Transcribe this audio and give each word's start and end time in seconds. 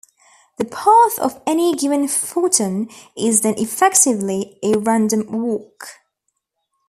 The 0.57 0.65
path 0.65 1.19
of 1.19 1.39
any 1.45 1.75
given 1.75 2.07
photon 2.07 2.89
is 3.15 3.41
then 3.41 3.53
effectively 3.59 4.57
a 4.63 4.79
random 4.79 5.27
walk. 5.43 5.89